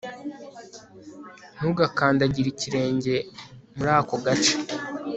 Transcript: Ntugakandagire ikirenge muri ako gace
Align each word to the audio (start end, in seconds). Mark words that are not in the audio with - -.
Ntugakandagire 1.57 2.47
ikirenge 2.51 3.15
muri 3.75 3.91
ako 3.99 4.15
gace 4.25 4.53